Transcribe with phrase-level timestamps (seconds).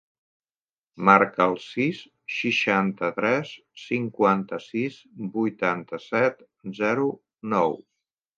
[1.09, 1.99] Marca el sis,
[2.37, 3.51] seixanta-tres,
[3.83, 4.99] cinquanta-sis,
[5.37, 6.43] vuitanta-set,
[6.81, 7.09] zero,
[7.55, 7.79] nou.